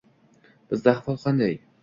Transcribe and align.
Bizda 0.71 0.95
ahvol 0.95 1.21
qanday?.. 1.27 1.57